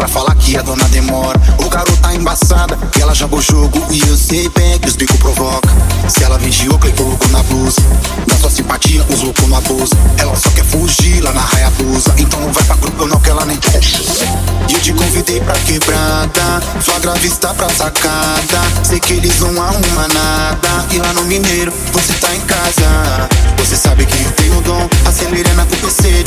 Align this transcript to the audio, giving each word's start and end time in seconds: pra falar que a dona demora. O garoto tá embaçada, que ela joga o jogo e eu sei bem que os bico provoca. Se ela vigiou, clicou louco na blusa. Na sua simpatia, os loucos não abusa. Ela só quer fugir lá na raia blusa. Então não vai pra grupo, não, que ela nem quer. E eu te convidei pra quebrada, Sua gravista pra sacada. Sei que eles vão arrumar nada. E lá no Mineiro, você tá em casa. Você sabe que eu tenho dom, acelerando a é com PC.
pra 0.00 0.08
falar 0.08 0.34
que 0.36 0.56
a 0.56 0.62
dona 0.62 0.84
demora. 0.88 1.38
O 1.58 1.68
garoto 1.68 1.94
tá 1.98 2.14
embaçada, 2.14 2.74
que 2.90 3.02
ela 3.02 3.14
joga 3.14 3.36
o 3.36 3.42
jogo 3.42 3.84
e 3.90 4.00
eu 4.00 4.16
sei 4.16 4.48
bem 4.48 4.78
que 4.78 4.88
os 4.88 4.96
bico 4.96 5.16
provoca. 5.18 5.68
Se 6.08 6.24
ela 6.24 6.38
vigiou, 6.38 6.78
clicou 6.78 7.06
louco 7.06 7.28
na 7.28 7.42
blusa. 7.42 7.82
Na 8.26 8.34
sua 8.38 8.50
simpatia, 8.50 9.04
os 9.10 9.20
loucos 9.20 9.46
não 9.46 9.58
abusa. 9.58 9.94
Ela 10.16 10.34
só 10.36 10.48
quer 10.50 10.64
fugir 10.64 11.20
lá 11.20 11.32
na 11.32 11.42
raia 11.42 11.70
blusa. 11.76 12.14
Então 12.16 12.40
não 12.40 12.50
vai 12.50 12.64
pra 12.64 12.76
grupo, 12.76 13.06
não, 13.06 13.20
que 13.20 13.28
ela 13.28 13.44
nem 13.44 13.58
quer. 13.58 13.80
E 14.68 14.72
eu 14.72 14.80
te 14.80 14.92
convidei 14.94 15.40
pra 15.40 15.54
quebrada, 15.54 16.62
Sua 16.82 16.98
gravista 16.98 17.52
pra 17.52 17.68
sacada. 17.68 18.60
Sei 18.82 18.98
que 19.00 19.12
eles 19.12 19.36
vão 19.36 19.50
arrumar 19.62 20.08
nada. 20.14 20.86
E 20.92 20.98
lá 20.98 21.12
no 21.12 21.24
Mineiro, 21.24 21.72
você 21.92 22.14
tá 22.14 22.34
em 22.34 22.40
casa. 22.40 23.28
Você 23.58 23.76
sabe 23.76 24.06
que 24.06 24.24
eu 24.24 24.32
tenho 24.32 24.60
dom, 24.62 24.88
acelerando 25.04 25.60
a 25.60 25.64
é 25.64 25.66
com 25.66 25.76
PC. 25.76 26.24